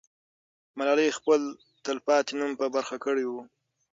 [0.77, 1.41] ملالۍ خپل
[1.83, 3.41] تل پاتې نوم په برخه کړی وو.